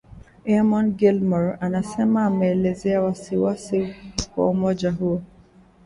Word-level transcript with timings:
Eamon 0.51 0.87
Gilmore 0.97 1.53
alisema 1.61 2.25
ameelezea 2.25 3.01
wasi-wasi 3.01 3.95
wa 4.37 4.49
umoja 4.49 4.91
huo 4.91 5.21